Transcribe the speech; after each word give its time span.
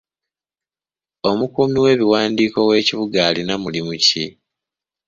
Omukuumi 1.29 1.77
w'ebiwandiiko 1.83 2.59
w'ekibuga 2.69 3.19
alina 3.27 3.53
mulimu 3.63 3.93
ki? 4.05 4.25